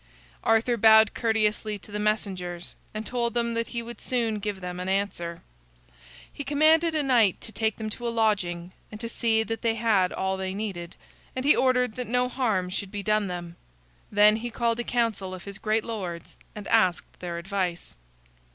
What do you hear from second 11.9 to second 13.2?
that no harm should be